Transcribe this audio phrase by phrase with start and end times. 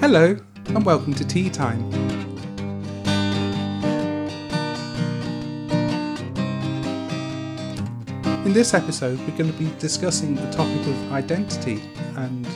[0.00, 0.34] Hello,
[0.68, 1.78] and welcome to Tea Time.
[8.46, 11.82] In this episode, we're going to be discussing the topic of identity,
[12.16, 12.48] and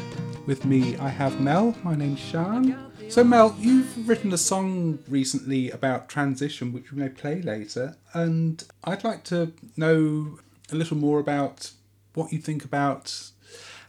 [0.46, 1.77] with me, I have Mel.
[1.85, 2.91] My name's Sean.
[3.11, 8.65] So, Mel, you've written a song recently about transition, which we may play later, and
[8.85, 10.38] I'd like to know
[10.72, 11.72] a little more about
[12.15, 13.33] what you think about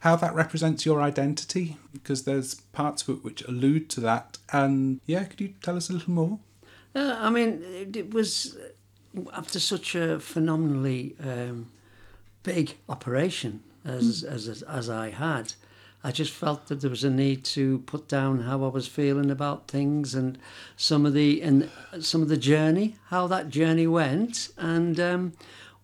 [0.05, 4.37] how that represents your identity, because there's parts of it which allude to that.
[4.53, 6.37] And yeah, could you tell us a little more?
[6.93, 8.55] Uh, I mean, it, it was
[9.33, 11.71] after such a phenomenally um,
[12.43, 15.53] big operation as, as as as I had.
[16.03, 19.31] I just felt that there was a need to put down how I was feeling
[19.31, 20.37] about things and
[20.77, 21.67] some of the and
[21.99, 25.33] some of the journey, how that journey went, and um,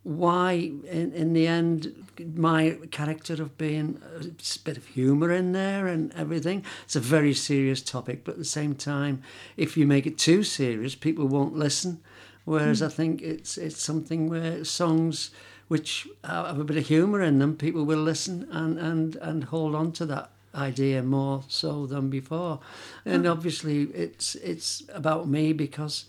[0.03, 0.53] why
[0.89, 2.05] in, in the end
[2.35, 4.25] my character of being a
[4.63, 6.65] bit of humour in there and everything.
[6.83, 9.21] It's a very serious topic, but at the same time,
[9.57, 12.01] if you make it too serious, people won't listen.
[12.45, 12.87] Whereas mm.
[12.87, 15.31] I think it's it's something where songs
[15.67, 19.73] which have a bit of humour in them, people will listen and, and, and hold
[19.73, 22.59] on to that idea more so than before.
[23.05, 23.31] And mm.
[23.31, 26.05] obviously, it's it's about me because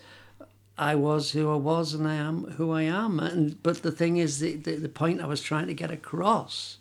[0.78, 3.20] I was who I was and I am who I am.
[3.20, 6.78] And but the thing is, the, the, the point I was trying to get across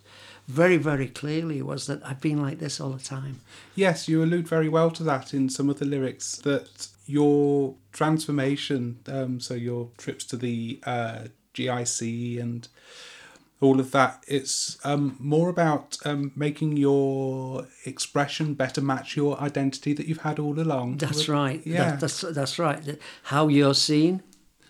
[0.48, 3.40] very, very clearly was that I've been like this all the time.
[3.74, 8.98] Yes, you allude very well to that in some of the lyrics that your transformation,
[9.06, 12.68] um, so your trips to the uh, GIC and
[13.62, 14.24] all of that.
[14.26, 20.38] It's um, more about um, making your expression better match your identity that you've had
[20.38, 20.98] all along.
[20.98, 21.60] That's right.
[21.64, 22.98] Yeah, that, that's that's right.
[23.24, 24.22] How you're seen,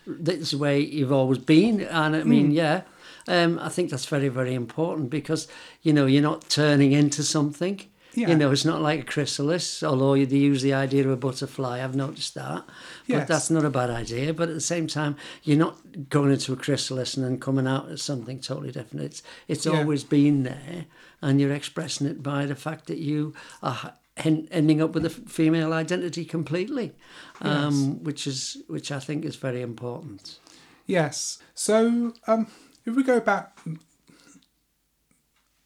[0.05, 1.81] that's the way you've always been.
[1.81, 2.55] And I mean, mm.
[2.55, 2.81] yeah,
[3.27, 5.47] um, I think that's very very important because
[5.81, 7.81] you know you're not turning into something.
[8.15, 8.29] Yeah.
[8.29, 11.83] You know, it's not like a chrysalis, although they use the idea of a butterfly.
[11.83, 12.63] I've noticed that.
[13.07, 13.27] But yes.
[13.27, 14.33] that's not a bad idea.
[14.33, 17.89] But at the same time, you're not going into a chrysalis and then coming out
[17.89, 19.05] as something totally different.
[19.05, 19.79] It's, it's yeah.
[19.79, 20.85] always been there,
[21.21, 25.73] and you're expressing it by the fact that you are ending up with a female
[25.73, 26.93] identity completely,
[27.41, 28.03] um, yes.
[28.03, 30.37] which is which I think is very important.
[30.85, 31.39] Yes.
[31.55, 32.47] So um,
[32.85, 33.57] if we go back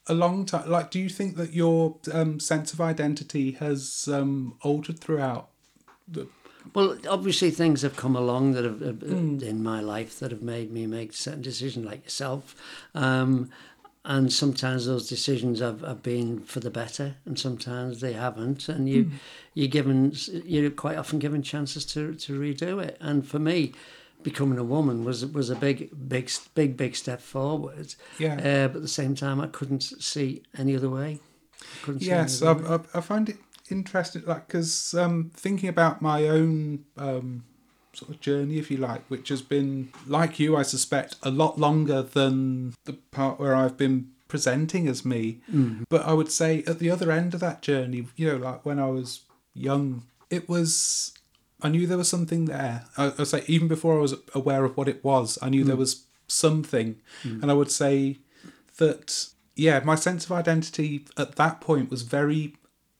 [0.07, 0.69] a long time.
[0.69, 5.49] Like, do you think that your um, sense of identity has um, altered throughout
[6.07, 6.27] the
[6.73, 9.41] well, obviously, things have come along that have, mm.
[9.41, 12.55] in my life that have made me make certain decisions, like yourself.
[12.93, 13.49] Um,
[14.05, 18.69] and sometimes those decisions have, have been for the better, and sometimes they haven't.
[18.69, 19.11] And you, mm.
[19.53, 20.13] you're given,
[20.45, 22.97] you're quite often given chances to to redo it.
[22.99, 23.73] And for me,
[24.27, 27.95] becoming a woman was was a big, big, big, big step forward.
[28.19, 28.33] Yeah.
[28.33, 31.21] Uh, but at the same time, I couldn't see any other way.
[31.97, 33.37] yes, I, I, I, find it
[33.69, 37.45] interesting, like because um, thinking about my own um,
[37.93, 41.57] sort of journey, if you like, which has been like you, I suspect, a lot
[41.57, 45.39] longer than the part where I've been presenting as me.
[45.49, 45.85] Mm.
[45.87, 48.77] But I would say at the other end of that journey, you know, like when
[48.77, 49.21] I was
[49.53, 51.13] young, it was
[51.61, 52.85] I knew there was something there.
[52.97, 55.67] I, I say even before I was aware of what it was, I knew mm.
[55.67, 57.41] there was something, mm.
[57.41, 58.19] and I would say
[58.77, 62.55] that yeah, my sense of identity at that point was very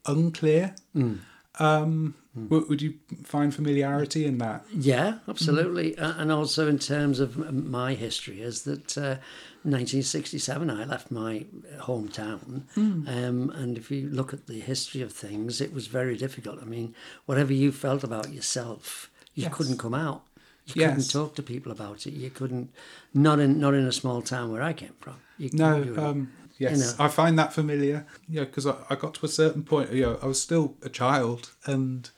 [0.06, 0.76] unclear.
[0.96, 1.20] Mm.
[1.60, 2.70] Um, mm.
[2.70, 4.66] Would you find familiarity in that?
[4.72, 5.94] Yeah, absolutely.
[5.94, 6.20] Mm.
[6.20, 9.18] And also in terms of my history, is that uh,
[9.64, 11.46] 1967 I left my
[11.80, 12.64] hometown.
[12.76, 13.08] Mm.
[13.08, 16.62] Um, and if you look at the history of things, it was very difficult.
[16.62, 16.96] I mean,
[17.26, 19.54] whatever you felt about yourself, you yes.
[19.54, 20.24] couldn't come out.
[20.68, 20.90] You yes.
[20.90, 22.14] couldn't talk to people about it.
[22.14, 22.72] You couldn't,
[23.14, 25.16] not in not in a small town where I came from.
[25.38, 27.06] You, no, um, Yes, you know.
[27.06, 28.06] I find that familiar.
[28.28, 29.92] Know, because I, I got to a certain point.
[29.92, 32.10] You know, I was still a child, and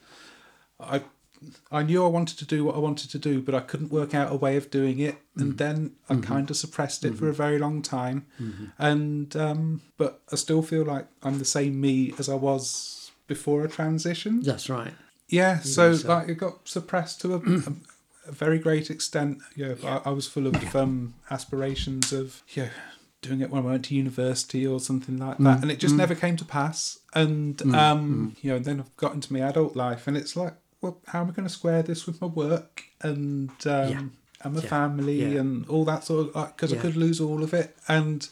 [0.79, 1.01] I
[1.71, 4.13] I knew I wanted to do what I wanted to do, but I couldn't work
[4.13, 5.17] out a way of doing it.
[5.37, 5.57] And mm-hmm.
[5.57, 6.23] then I mm-hmm.
[6.23, 7.17] kind of suppressed it mm-hmm.
[7.17, 8.25] for a very long time.
[8.41, 8.65] Mm-hmm.
[8.77, 13.63] And um, but I still feel like I'm the same me as I was before
[13.63, 14.41] a transition.
[14.41, 14.93] That's right.
[15.29, 15.59] Yeah.
[15.59, 17.73] So, so, like it got suppressed to a, a,
[18.27, 19.39] a very great extent.
[19.55, 20.01] Know, yeah.
[20.05, 22.69] I, I was full of um, aspirations of know,
[23.21, 25.61] doing it when I went to university or something like that, mm.
[25.61, 25.99] and it just mm.
[25.99, 26.99] never came to pass.
[27.13, 27.75] And mm.
[27.75, 28.43] um, mm.
[28.43, 31.29] you know, then I've got into my adult life, and it's like, well, how am
[31.29, 34.03] I going to square this with my work and um, yeah.
[34.41, 34.69] and my yeah.
[34.69, 35.39] family yeah.
[35.39, 36.55] and all that sort of?
[36.55, 38.27] Because I could lose all of it, and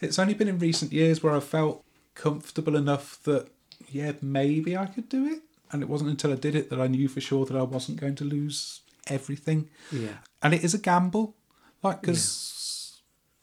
[0.00, 1.84] it's only been in recent years where I felt
[2.14, 3.48] comfortable enough that
[3.88, 5.42] yeah, maybe I could do it.
[5.72, 8.00] And it wasn't until I did it that I knew for sure that I wasn't
[8.00, 9.68] going to lose everything.
[9.90, 11.34] Yeah, and it is a gamble,
[11.82, 13.00] like because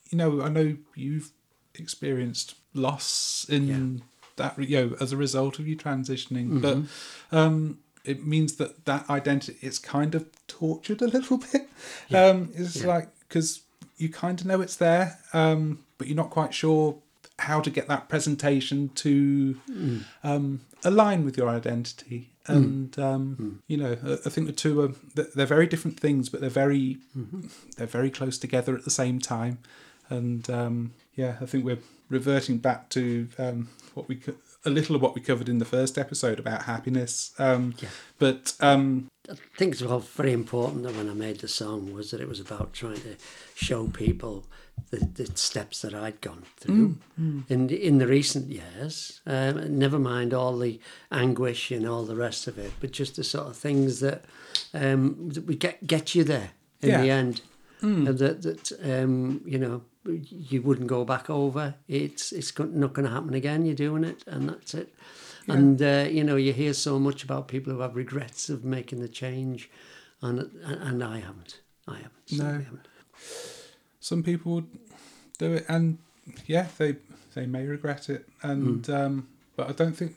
[0.10, 1.32] you know, I know you've
[1.76, 4.04] experienced loss in
[4.36, 9.10] that you know as a result of you transitioning, but um, it means that that
[9.10, 11.70] identity it's kind of tortured a little bit.
[12.14, 12.88] Um, it's Yeah.
[12.88, 13.62] like because
[13.98, 16.98] you kind of know it's there, um, but you're not quite sure
[17.40, 19.60] how to get that presentation to
[20.24, 22.30] um, align with your identity.
[22.46, 26.42] And um, you know, I I think the two are they're very different things, but
[26.42, 26.98] they're very
[27.78, 29.60] they're very close together at the same time.
[30.10, 31.80] And um, yeah, I think we're
[32.10, 34.36] reverting back to um, what we co-
[34.66, 37.32] a little of what we covered in the first episode about happiness.
[37.38, 37.90] Um, Yeah.
[38.20, 42.12] But um, I think it's all very important that when I made the song was
[42.12, 43.16] that it was about trying to
[43.56, 44.46] show people
[44.92, 46.96] the, the steps that I'd gone through
[47.50, 49.22] in in the recent years.
[49.26, 50.80] Um, never mind all the
[51.12, 54.24] anguish and all the rest of it, but just the sort of things that
[54.74, 56.52] um, that we get get you there
[56.82, 57.02] in Yeah.
[57.02, 57.42] the end.
[57.82, 61.76] And that that um, you know you wouldn't go back over.
[61.88, 63.66] It's it's not going to happen again.
[63.66, 64.94] You're doing it, and that's it.
[65.48, 69.02] And uh, you know, you hear so much about people who have regrets of making
[69.02, 69.70] the change,
[70.22, 71.60] and and I haven't.
[71.88, 72.32] I haven't.
[72.32, 72.38] No.
[72.38, 72.88] certainly haven't.
[74.00, 74.68] some people would
[75.38, 75.98] do it, and
[76.46, 76.96] yeah, they
[77.34, 80.16] they may regret it, and um, but I don't think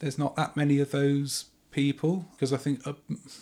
[0.00, 2.94] there's not that many of those people because I think uh,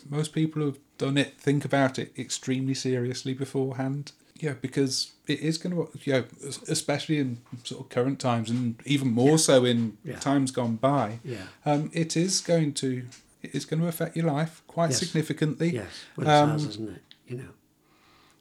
[0.09, 4.13] most people who've done it think about it extremely seriously beforehand.
[4.41, 6.25] Yeah, because it is going to, know,
[6.69, 10.19] especially in sort of current times, and even more so in Yeah.
[10.19, 11.21] times gone by.
[11.25, 11.47] Yeah.
[11.65, 13.05] Um, it is going to,
[13.43, 14.99] it is going to affect your life quite Yes.
[14.99, 15.87] significantly Yes.
[16.17, 17.03] Well, it Um, has, isn't it?
[17.29, 17.49] You know.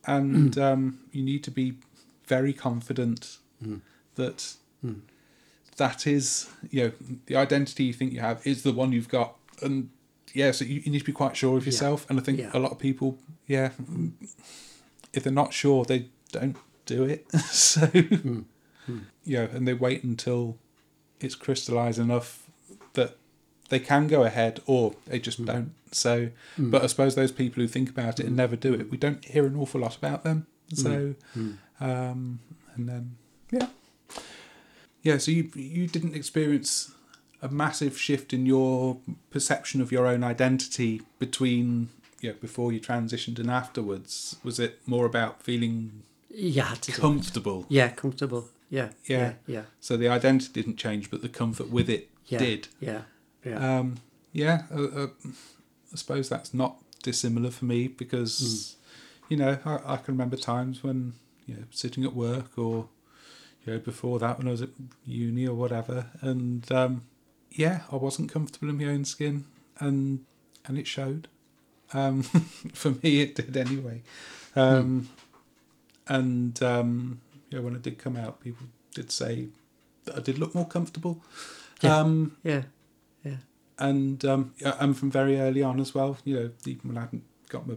[0.06, 1.76] and um, you need to be
[2.28, 3.80] very confident Mm.
[4.16, 4.56] that
[5.78, 6.92] that is you know
[7.28, 9.90] the identity you think you have is the one you've got and
[10.34, 11.68] yeah so you, you need to be quite sure of Yeah.
[11.72, 12.52] yourself and i think Yeah.
[12.54, 13.18] a lot of people
[13.48, 13.70] yeah
[15.14, 17.26] if they're not sure they don't do it.
[17.42, 19.06] So Mm.
[19.24, 20.58] yeah and they wait until
[21.22, 22.50] it's crystallized enough
[22.96, 23.16] that
[23.70, 25.46] they can go ahead or they just Mm.
[25.46, 25.72] don't.
[25.92, 28.98] So but i suppose those people who think about it and never do it we
[28.98, 30.48] don't hear an awful lot about them.
[30.74, 31.58] So Mm.
[31.80, 32.40] um
[32.76, 33.16] and then
[33.52, 33.68] yeah.
[35.02, 36.92] Yeah so you you didn't experience
[37.42, 38.98] a massive shift in your
[39.30, 41.90] perception of your own identity between
[42.24, 48.44] yeah before you transitioned and afterwards was it more about feeling yeah comfortable Yeah, comfortable.
[48.70, 48.90] Yeah.
[49.06, 49.20] Yeah.
[49.20, 49.34] Yeah.
[49.56, 49.64] Yeah.
[49.80, 53.02] so the identity didn't change but the comfort with it yeah did Yeah.
[53.46, 53.60] Yeah.
[53.80, 53.88] um
[54.32, 55.08] yeah uh, uh,
[55.94, 56.74] i suppose that's not
[57.04, 58.76] dissimilar for me because
[59.30, 61.14] you know I, I can remember times when
[61.46, 62.88] you know sitting at work or
[63.66, 64.70] you know before that when i was at
[65.06, 66.94] uni or whatever and um
[67.52, 69.46] yeah i wasn't comfortable in my own skin
[69.80, 70.26] and
[70.66, 71.28] and it showed
[71.94, 72.24] um
[72.74, 74.02] for me it did anyway
[74.56, 75.10] um
[76.08, 79.48] and um know when i did come out people did say
[80.06, 81.22] that i did look more comfortable
[81.82, 81.98] Yeah.
[82.00, 82.64] um yeah.
[83.24, 83.38] Yeah.
[83.80, 86.18] and um, yeah, and from very early on as well.
[86.26, 87.76] You know, even when I hadn't got my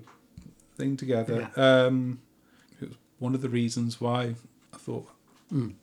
[0.77, 2.19] thing together, um,
[2.81, 4.35] it was one of the reasons why
[4.75, 5.09] I thought
[5.53, 5.75] Mm.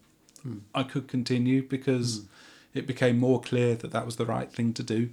[0.46, 0.60] Mm.
[0.76, 2.26] I could continue because
[2.74, 5.10] it became more clear that that was the right thing to do.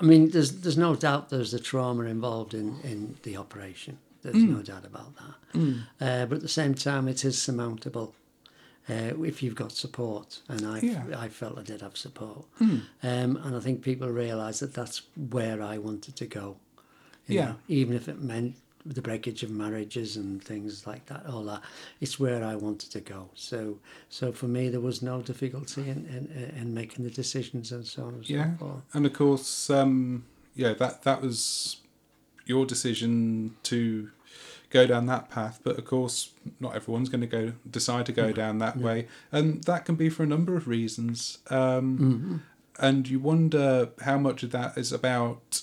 [0.00, 3.98] I mean, there's there's no doubt there's the trauma involved in, in the operation.
[4.22, 4.50] There's Mm.
[4.56, 5.34] no doubt about that.
[6.00, 8.14] Uh, but at the same time, it is surmountable
[8.88, 10.40] uh, if you've got support.
[10.48, 11.04] And I Yeah.
[11.24, 12.44] I felt I did have support.
[12.60, 12.82] Mm.
[13.02, 16.56] Um, and I think people realise that that's where I wanted to go.
[17.26, 17.46] you Yeah.
[17.46, 18.56] know, even if it meant
[18.94, 21.62] the breakage of marriages and things like that, all that,
[22.00, 23.28] it's where I wanted to go.
[23.34, 23.78] So,
[24.08, 28.04] so for me, there was no difficulty in, in, in making the decisions and so
[28.04, 28.52] on and Yeah.
[28.58, 28.82] so forth.
[28.92, 31.76] And of course, um, yeah, that that was
[32.46, 34.10] your decision to
[34.70, 35.60] go down that path.
[35.62, 39.62] But of course, not everyone's going to go decide to go down that way, and
[39.64, 41.38] that can be for a number of reasons.
[41.48, 42.36] Um, Mm-hmm.
[42.82, 45.62] And you wonder how much of that is about.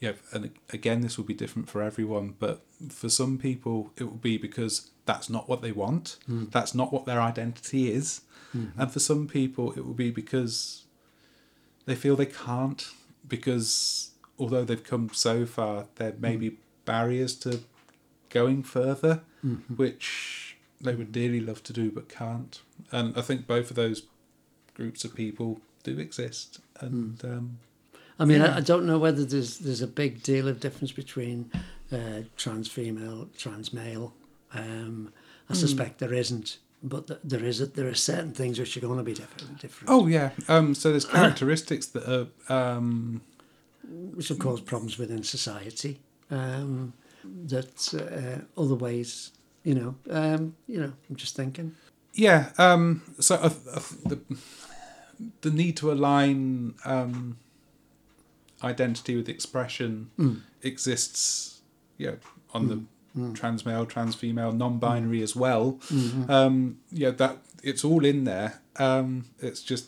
[0.00, 4.12] Yeah, and again, this will be different for everyone, but for some people, it will
[4.12, 6.18] be because that's not what they want.
[6.26, 6.44] Hmm.
[6.50, 8.20] That's not what their identity is.
[8.56, 8.80] Mm-hmm.
[8.80, 10.84] And for some people, it will be because
[11.86, 12.86] they feel they can't
[13.26, 16.40] because although they've come so far, there may hmm.
[16.40, 17.60] be barriers to
[18.28, 19.74] going further, mm-hmm.
[19.74, 22.60] which they would dearly love to do but can't.
[22.92, 24.02] And I think both of those
[24.74, 26.60] groups of people do exist.
[26.78, 27.26] And hmm.
[27.26, 27.58] um,
[28.18, 28.54] I mean, Yeah.
[28.54, 31.50] I, I don't know whether there's there's a big deal of difference between
[31.92, 34.14] uh, trans female, trans male.
[34.52, 35.12] Um,
[35.50, 37.60] I suspect there isn't, but th- there is.
[37.60, 39.60] A, there are certain things which are going to be different.
[39.60, 43.22] different oh yeah, um, so there's characteristics that are um,
[44.14, 46.00] which will cause problems within society.
[46.30, 46.92] Um,
[47.46, 49.32] that uh, other ways,
[49.64, 50.92] you know, um, you know.
[51.08, 51.74] I'm just thinking.
[52.14, 52.50] Yeah.
[52.58, 54.18] Um, so uh, uh, the,
[55.42, 57.38] the need to align um,
[58.62, 60.40] identity with expression Mm.
[60.62, 61.60] exists,
[61.96, 62.14] yeah,
[62.52, 62.82] on the
[63.16, 63.34] Mm.
[63.34, 65.78] trans male, trans female, non-binary as well.
[65.88, 66.28] Mhm.
[66.30, 68.60] Um, yeah, that it's all in there.
[68.76, 69.86] Um, it's just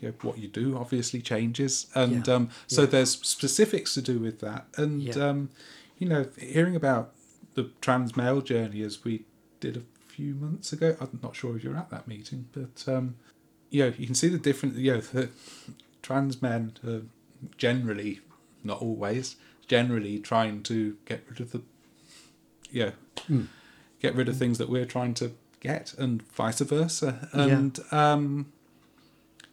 [0.00, 2.34] you know, what you do obviously changes, and Yeah.
[2.34, 2.86] um, so Yeah.
[2.88, 4.68] there's specifics to do with that.
[4.76, 5.14] And Yeah.
[5.28, 5.50] um,
[5.98, 7.12] you know, hearing about
[7.54, 9.24] the trans male journey as we
[9.58, 10.96] did a few months ago.
[11.00, 13.16] I'm not sure if you're at that meeting, but um,
[13.70, 14.76] you know, you can see the different.
[14.76, 15.30] You know, the
[16.00, 17.02] trans men are
[17.56, 18.20] generally,
[18.64, 21.62] not always, generally trying to get rid of the,
[22.70, 22.90] yeah,
[23.28, 23.46] Mm.
[24.00, 27.28] get rid of things that we're trying to get, and vice versa.
[27.34, 27.44] Yeah.
[27.44, 28.52] And um,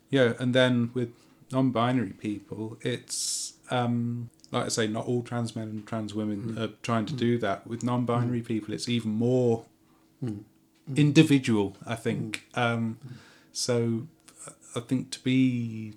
[0.09, 1.09] yeah, and then with
[1.51, 6.57] non-binary people, it's um, like I say, not all trans men and trans women Mm.
[6.59, 7.65] are trying to do that.
[7.67, 9.65] With non-binary people, it's even more
[10.23, 10.43] Mm.
[10.95, 11.75] individual.
[11.85, 12.45] I think.
[12.53, 12.97] Um,
[13.51, 14.07] so,
[14.75, 15.93] I think to be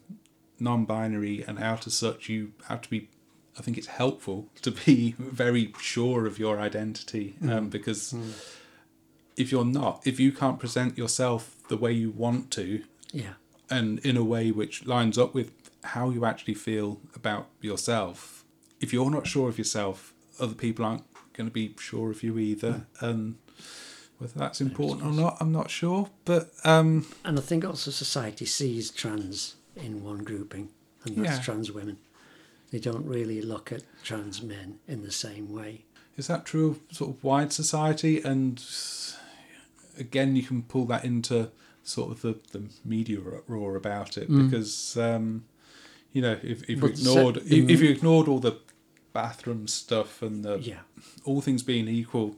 [0.60, 3.08] non-binary and out as such, you have to be.
[3.58, 8.14] I think it's helpful to be very sure of your identity um, because
[9.36, 13.34] if you're not, if you can't present yourself the way you want to, Yeah.
[13.68, 15.50] and in a way which lines up with
[15.82, 18.44] how you actually feel about yourself,
[18.80, 22.38] if you're not sure of yourself, other people aren't going to be sure of you
[22.38, 22.86] either.
[23.00, 23.36] And
[24.18, 26.10] whether that's important or not, I'm not sure.
[26.24, 30.68] But um, And I think also society sees trans in one grouping,
[31.04, 31.42] and that's Yeah.
[31.42, 31.96] trans women.
[32.70, 35.84] They don't really look at trans men in the same way.
[36.16, 38.20] is that true of sort of wide society?
[38.22, 38.60] And
[39.98, 41.50] again, you can pull that into
[41.84, 45.44] sort of the, the media roar about it because um,
[46.12, 48.58] you know if, if you ignored se- if, if you ignored all the
[49.14, 50.80] bathroom stuff and the Yeah.
[51.24, 52.36] all things being equal,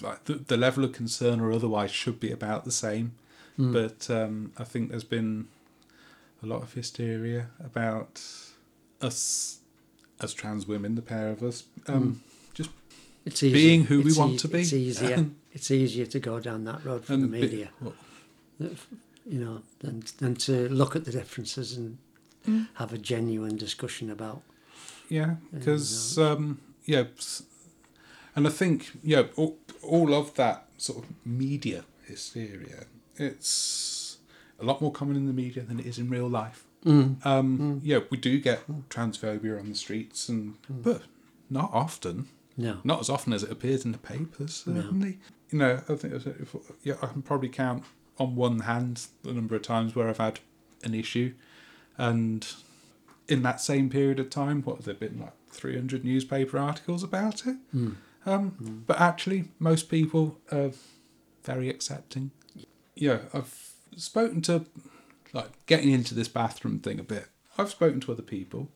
[0.00, 3.12] like the, the level of concern or otherwise should be about the same.
[3.58, 3.72] Mm.
[3.72, 5.48] But um, I think there's been
[6.42, 8.20] a lot of hysteria about
[9.00, 9.60] us
[10.20, 12.22] as trans women, the pair of us, um,
[12.54, 12.70] just
[13.24, 13.52] It's easy.
[13.52, 14.60] being who we it's want to be.
[14.60, 15.26] It's easier.
[15.52, 17.94] it's easier to go down that road for the and be- media, well,
[18.58, 21.98] you know, than than to look at the differences and
[22.46, 22.68] Mm.
[22.74, 24.40] have a genuine discussion about.
[25.08, 27.04] yeah, because um, yeah,
[28.36, 32.84] and I think yeah, all, all of that sort of media hysteria,
[33.16, 33.42] it's
[34.58, 36.64] a lot more common in the media than it is in real life.
[36.84, 37.24] Mm.
[37.26, 41.02] Um, Yeah, we do get transphobia on the streets, and but
[41.50, 42.28] not often.
[42.56, 42.78] No.
[42.84, 44.62] Not as often as it appears in the papers.
[44.66, 44.80] No.
[44.80, 45.18] Certainly,
[45.50, 45.82] you know.
[45.88, 47.84] I think if, yeah, I can probably count
[48.18, 50.40] on one hand the number of times where I've had
[50.84, 51.34] an issue,
[51.98, 52.46] and
[53.28, 57.02] in that same period of time, what have there been like three hundred newspaper articles
[57.02, 57.56] about it?
[57.74, 57.96] Mm.
[58.24, 60.70] Um, But actually, most people are
[61.44, 62.30] very accepting.
[62.94, 64.66] Yeah, I've spoken to,
[65.32, 67.26] like, getting into this bathroom thing a bit.
[67.58, 68.68] I've spoken to other people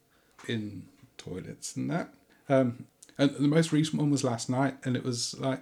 [0.49, 0.85] in
[1.19, 2.15] toilets and that.
[2.49, 2.87] Um,
[3.19, 5.61] and the most recent one was last night, and it was like,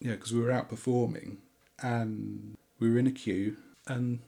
[0.00, 1.38] yeah, because we were out performing
[1.82, 3.56] and we were in a queue,
[3.86, 4.20] and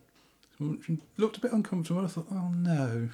[1.16, 2.04] looked a bit uncomfortable.
[2.04, 3.08] I thought, oh no,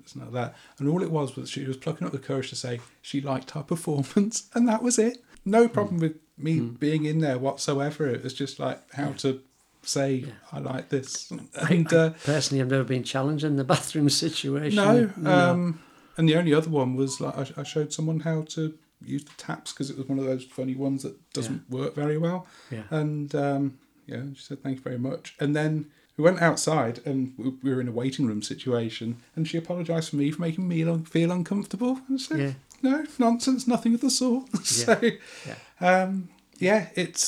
[0.00, 0.54] it's not that.
[0.78, 3.56] And all it was was she was plucking up the courage to say she liked
[3.56, 5.18] our performance, and that was it.
[5.44, 8.06] No problem with me being in there whatsoever.
[8.06, 9.40] It was just like how to
[9.82, 10.32] say Yeah.
[10.52, 11.30] I like this.
[11.32, 14.76] I- And I uh, personally, I've never been challenged in the bathroom situation.
[14.76, 15.80] no, um,
[16.16, 18.74] and the only other one was like I, I showed someone how to
[19.04, 22.18] use the taps because it was one of those funny ones that doesn't work very
[22.18, 22.46] well.
[22.70, 22.82] yeah.
[22.90, 25.34] And um, yeah, she said thank you very much.
[25.40, 25.86] And then
[26.16, 30.10] we went outside and we we were in a waiting room situation, and she apologised
[30.10, 32.00] for me for making me feel uncomfortable.
[32.08, 32.52] And said, Yeah.
[32.82, 34.44] no, nonsense, nothing of the sort.
[34.66, 35.54] so Yeah.
[36.02, 37.24] um, yeah, it's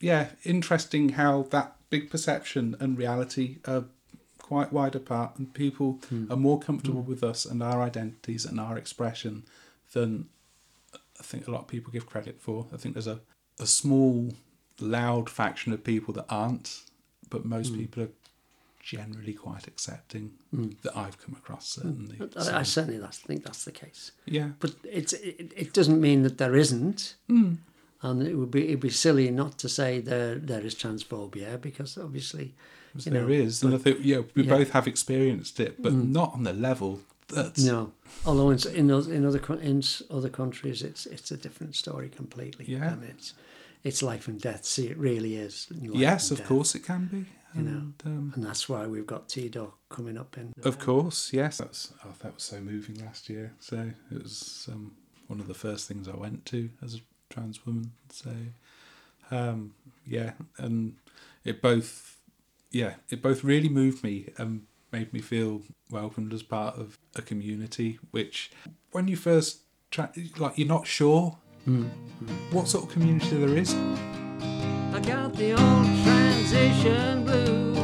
[0.00, 3.84] yeah interesting how that big perception and reality are
[4.38, 6.30] quite wide apart, and people Hmm.
[6.32, 9.44] are more comfortable with us and our identities and our expression
[9.92, 10.28] than
[11.20, 12.66] I think a lot of people give credit for.
[12.72, 13.20] I think there's a
[13.60, 14.32] a small,
[14.80, 16.82] loud faction of people that aren't,
[17.28, 17.78] but most Hmm.
[17.80, 18.10] people are
[18.80, 20.30] generally quite accepting
[20.82, 22.16] that I've come across certainly.
[22.20, 24.12] I, So, I certainly that's, think that's the case.
[24.24, 27.16] yeah, But it's it, it doesn't mean that there isn't,
[28.02, 31.98] and it would be it'd be silly not to say there there is transphobia because
[31.98, 32.54] obviously,
[32.94, 34.56] you there know, is, and I think yeah, we yeah.
[34.56, 37.92] both have experienced it, but not on the level that's no.
[38.24, 42.64] Although in in oth- in other in other countries, it's it's a different story completely.
[42.66, 42.92] Yeah.
[42.92, 43.34] and it's
[43.84, 44.64] it's life and death.
[44.64, 45.68] See, it really is.
[45.70, 46.48] yes, of death.
[46.48, 47.24] course it can be.
[47.54, 47.70] You know.
[47.70, 50.52] And, um, and that's why we've got TDoR coming up in.
[50.64, 51.58] Of course, yes.
[51.58, 53.54] That was, oh, that was so moving last year.
[53.58, 54.92] So it was um,
[55.28, 56.98] one of the first things I went to as a
[57.30, 57.92] trans women.
[58.10, 58.30] So,
[59.30, 59.74] um,
[60.06, 60.96] yeah, and
[61.44, 62.18] it both,
[62.70, 67.22] yeah, it both really moved me and made me feel welcomed as part of a
[67.22, 67.98] community.
[68.10, 68.50] Which,
[68.92, 71.88] when you first tra- like, you're not sure mm.
[72.50, 73.74] what sort of community there is.
[73.74, 77.77] I got the old transition blues.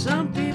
[0.00, 0.49] something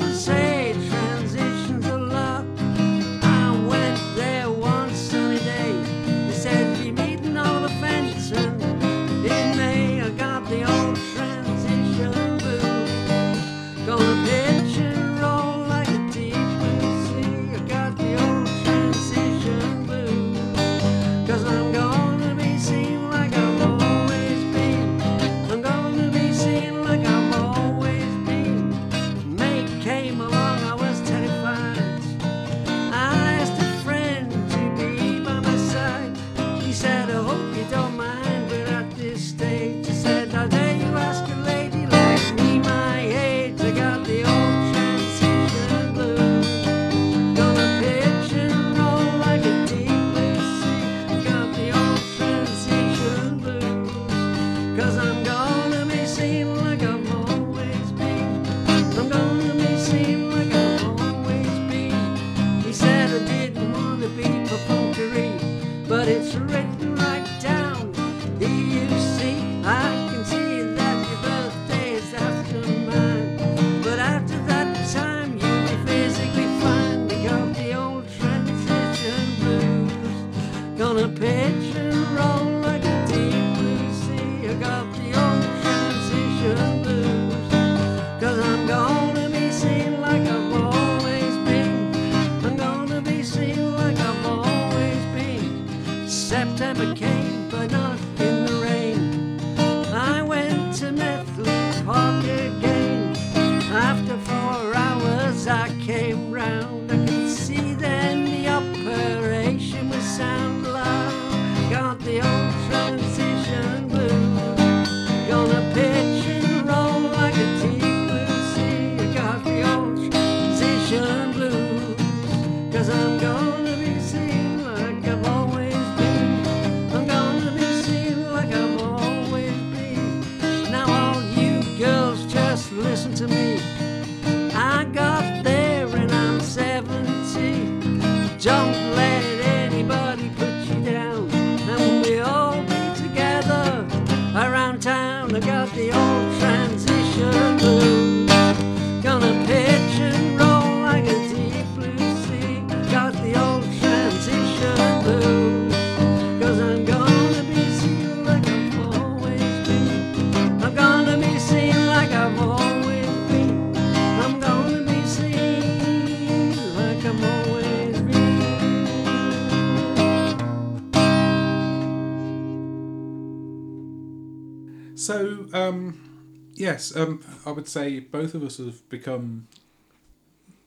[174.95, 179.47] So, um, yes, um, I would say both of us have become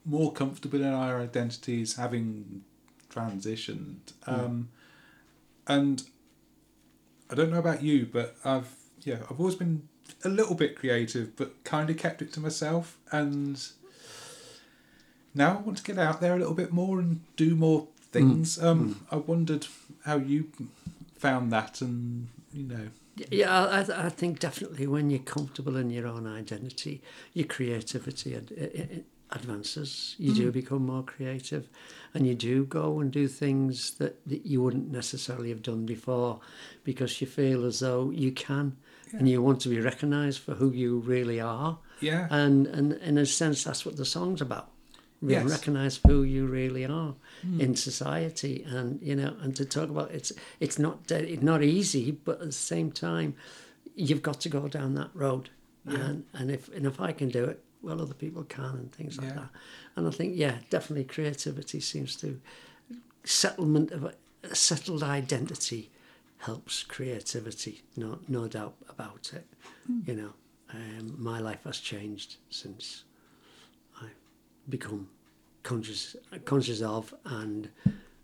[0.04, 2.62] more comfortable in our identities having
[3.10, 4.12] transitioned.
[4.22, 4.34] Hmm.
[4.34, 4.66] Um, mm.
[5.66, 6.02] And
[7.30, 9.88] I don't know about you, but I've yeah, I've always been
[10.24, 12.98] a little bit creative, but kind of kept it to myself.
[13.12, 13.62] And
[15.34, 17.86] now I want to get out there a little bit more and do more hmm.
[18.12, 18.58] things.
[18.58, 18.64] Mm.
[18.64, 18.96] Um, mm.
[19.10, 19.66] I wondered
[20.04, 20.50] how you
[21.16, 22.88] found that, and you know
[23.30, 27.02] yeah, I, I think definitely when you're comfortable in your own identity,
[27.32, 30.14] your creativity ad, advances.
[30.18, 30.40] You mm-hmm.
[30.40, 30.54] do mm.
[30.54, 31.68] become more creative
[32.14, 36.40] and you do go and do things that, that you wouldn't necessarily have done before
[36.84, 38.76] because you feel as though you can
[39.12, 39.18] yeah.
[39.18, 41.78] and you want to be recognised for who you really are.
[42.00, 42.28] Yeah.
[42.30, 44.70] And, and in a sense, that's what the song's about.
[45.20, 45.50] Yes.
[45.50, 47.14] recognize who you really are
[47.58, 52.12] in society, and you know, and to talk about it's it's not it's not easy,
[52.12, 53.34] but at the same time,
[53.96, 55.50] you've got to go down that road,
[55.86, 59.18] and and if and if I can do it, well, other people can, and things
[59.18, 59.34] like Yeah.
[59.34, 59.50] that.
[59.96, 62.40] And I think, yeah, definitely creativity seems to
[63.24, 65.90] settlement of a, a settled identity
[66.38, 67.82] helps creativity.
[67.96, 69.46] No, no doubt about it.
[70.06, 70.32] You know,
[70.72, 73.04] um, my life has changed since
[74.68, 75.08] become
[75.62, 77.70] conscious, conscious of and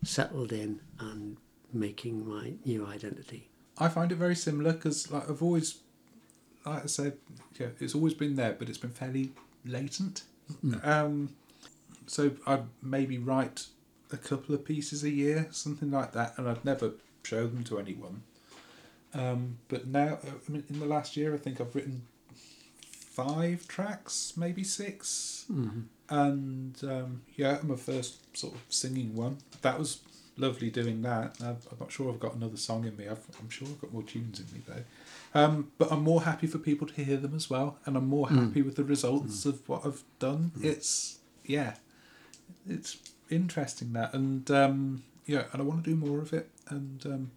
[0.03, 1.37] settled in and
[1.73, 3.49] making my new identity.
[3.79, 5.79] I find it very similar because like I've always,
[6.65, 7.19] like I said,
[7.59, 9.33] yeah, it's always been there, but it's been fairly
[9.65, 10.23] latent.
[10.83, 11.35] Um,
[12.07, 13.67] so I'd maybe write
[14.13, 17.79] a couple of pieces a year, something like that, and I'd never show them to
[17.79, 18.23] anyone.
[19.15, 22.03] Um, but now, uh, I mean, in the last year, I think I've written
[23.15, 25.47] five tracks, maybe 6
[26.11, 29.39] and um, yeah, my first sort of singing one.
[29.63, 30.01] That was
[30.37, 31.37] lovely doing that.
[31.41, 33.09] I'm I'm not sure I've got another song in me.
[33.09, 34.83] I've, I'm sure I've got more tunes in me though.
[35.41, 38.29] Um, but I'm more happy for people to hear them as well, and I'm more
[38.29, 40.53] happy with the results of what I've done.
[40.61, 41.75] It's yeah,
[42.69, 42.99] it's
[43.31, 46.51] interesting that, and um, yeah, and I want to do more of it.
[46.69, 47.31] And um,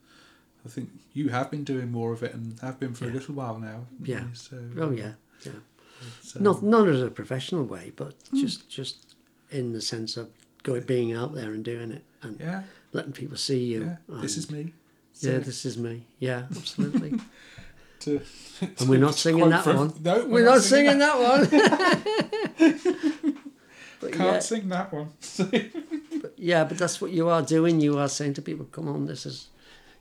[0.66, 3.34] I think you have been doing more of it, and have been for a little
[3.34, 3.86] while now.
[4.04, 4.26] Yeah.
[4.34, 5.54] So Oh yeah, yeah.
[6.36, 9.16] Um, Not not as a professional way, but just just
[9.52, 10.30] in the sense of
[10.64, 13.98] going being out there and doing it and yeah, letting people see you.
[14.10, 14.22] yeah.
[14.22, 14.74] This is me.
[15.22, 16.04] yeah, this is me.
[16.20, 17.20] Yeah, absolutely.
[18.02, 18.22] to,
[18.80, 19.94] And we're not singing that from- one.
[20.04, 21.48] No, We're not singing that one.
[24.00, 25.10] but Can't yeah, sing that one.
[26.22, 27.80] but yeah, but that's what you are doing.
[27.80, 29.48] You are saying to people, "Come on, this is,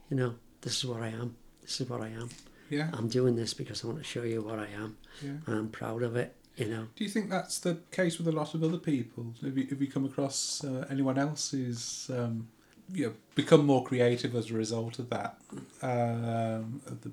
[0.09, 1.35] you know, this is what I am.
[1.61, 2.29] This is what I am.
[2.69, 5.31] Yeah, I'm doing this because I want to show you what I am, yeah.
[5.45, 6.33] and I'm proud of it.
[6.55, 9.33] You know, Do you think that's the case with a lot of other people?
[9.43, 12.47] Have you, have you come across uh, anyone else who's um,
[12.91, 15.37] you know, become more creative as a result of that?
[15.83, 17.11] Um, of the,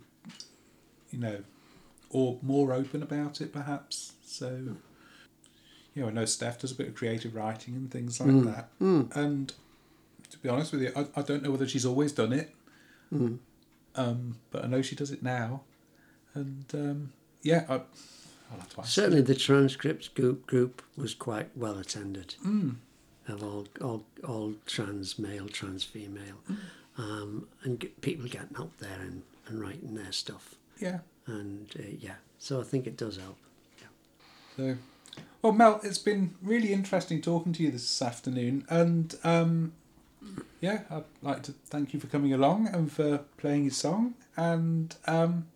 [1.10, 1.38] you know,
[2.08, 4.12] or more open about it, perhaps.
[4.24, 4.48] So,
[5.94, 8.44] you know, I know Steph does a bit of creative writing and things like Mm.
[8.54, 8.70] that.
[8.80, 9.52] And
[10.30, 12.54] to be honest with you, I, I don't know whether she's always done it,
[13.12, 13.38] Mm.
[13.96, 15.62] Um, but I know she does it now.
[16.34, 18.90] And um, yeah, I, I'll have to ask.
[18.92, 22.34] certainly the transcript group group was quite well attended.
[22.44, 22.76] Mm.
[23.28, 26.38] of all all, all trans male, trans female,
[26.98, 30.54] um, and get, people getting up there and, and writing their stuff.
[30.78, 30.98] Yeah.
[31.26, 33.38] And uh, yeah, so I think it does help.
[33.78, 33.86] Yeah.
[34.56, 34.76] So,
[35.40, 39.72] well, Mel, it's been really interesting talking to you this afternoon, and um,
[40.60, 44.94] yeah, I'd like to thank you for coming along and for playing your song, and
[45.06, 45.46] um,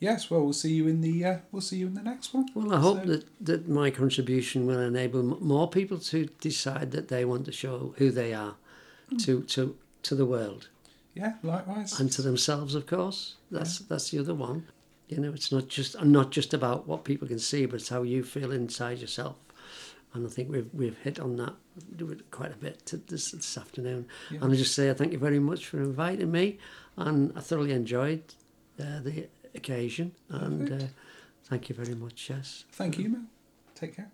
[0.00, 2.46] yes, well, we'll see you in the uh, we'll see you in the next one.
[2.54, 6.90] Well, I hope So- that, that my contribution will enable m- more people to decide
[6.92, 8.56] that they want to show who they are
[9.18, 10.68] to, to, to the world
[11.14, 12.00] Yeah, likewise.
[12.00, 13.34] and to themselves, of course.
[13.50, 14.66] That's that's the other one.
[15.08, 18.02] You know, it's not just not just about what people can see, but it's how
[18.02, 19.36] you feel inside yourself.
[20.14, 21.54] And I think we've we've hit on that
[22.30, 24.06] quite a bit this this afternoon.
[24.30, 24.38] Yeah.
[24.42, 26.58] And I just say thank you very much for inviting me,
[26.96, 28.22] and I thoroughly enjoyed
[28.80, 30.12] uh, the occasion.
[30.28, 30.86] And uh,
[31.44, 32.30] thank you very much.
[32.30, 32.64] Yes.
[32.72, 33.22] Thank you, Mel.
[33.74, 34.13] Take care.